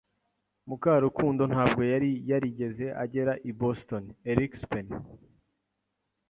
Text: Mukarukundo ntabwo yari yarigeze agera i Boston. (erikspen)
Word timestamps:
Mukarukundo 0.67 1.43
ntabwo 1.51 1.81
yari 1.91 2.09
yarigeze 2.29 2.85
agera 3.03 3.33
i 3.49 3.51
Boston. 3.59 4.03
(erikspen) 4.31 4.87